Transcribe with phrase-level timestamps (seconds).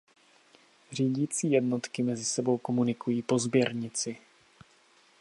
[0.91, 4.17] Řídicí jednotky mezi sebou komunikují po sběrnici.